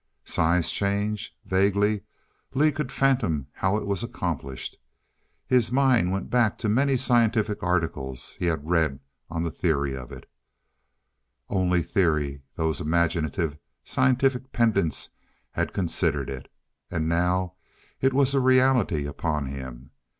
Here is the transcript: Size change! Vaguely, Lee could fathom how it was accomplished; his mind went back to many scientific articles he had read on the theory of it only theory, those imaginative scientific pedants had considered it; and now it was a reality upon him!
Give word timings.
Size 0.25 0.71
change! 0.71 1.37
Vaguely, 1.45 2.01
Lee 2.55 2.71
could 2.71 2.91
fathom 2.91 3.45
how 3.53 3.77
it 3.77 3.85
was 3.85 4.01
accomplished; 4.01 4.79
his 5.45 5.71
mind 5.71 6.11
went 6.11 6.31
back 6.31 6.57
to 6.57 6.67
many 6.67 6.97
scientific 6.97 7.61
articles 7.61 8.35
he 8.39 8.45
had 8.47 8.67
read 8.67 8.99
on 9.29 9.43
the 9.43 9.51
theory 9.51 9.95
of 9.95 10.11
it 10.11 10.27
only 11.49 11.83
theory, 11.83 12.41
those 12.55 12.81
imaginative 12.81 13.59
scientific 13.83 14.51
pedants 14.51 15.11
had 15.51 15.71
considered 15.71 16.31
it; 16.31 16.51
and 16.89 17.07
now 17.07 17.53
it 17.99 18.11
was 18.11 18.33
a 18.33 18.39
reality 18.39 19.05
upon 19.05 19.45
him! 19.45 19.91